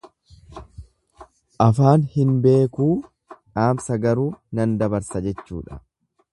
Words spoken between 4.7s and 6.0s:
dabarsa jechuudha.